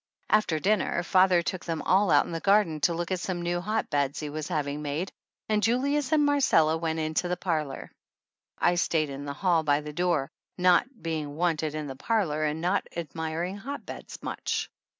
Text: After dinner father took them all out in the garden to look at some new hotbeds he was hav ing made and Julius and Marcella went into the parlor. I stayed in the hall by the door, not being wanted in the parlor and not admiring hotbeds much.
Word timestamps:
After 0.31 0.57
dinner 0.59 1.03
father 1.03 1.43
took 1.43 1.63
them 1.63 1.83
all 1.83 2.09
out 2.09 2.25
in 2.25 2.31
the 2.31 2.39
garden 2.39 2.81
to 2.81 2.93
look 2.95 3.11
at 3.11 3.19
some 3.19 3.43
new 3.43 3.61
hotbeds 3.61 4.19
he 4.19 4.31
was 4.31 4.47
hav 4.47 4.67
ing 4.67 4.81
made 4.81 5.11
and 5.47 5.61
Julius 5.61 6.11
and 6.11 6.25
Marcella 6.25 6.75
went 6.75 6.97
into 6.97 7.27
the 7.27 7.37
parlor. 7.37 7.91
I 8.57 8.73
stayed 8.81 9.11
in 9.11 9.25
the 9.25 9.33
hall 9.33 9.61
by 9.61 9.81
the 9.81 9.93
door, 9.93 10.31
not 10.57 11.03
being 11.03 11.35
wanted 11.35 11.75
in 11.75 11.85
the 11.85 11.95
parlor 11.95 12.43
and 12.43 12.59
not 12.61 12.87
admiring 12.97 13.57
hotbeds 13.57 14.23
much. 14.23 14.71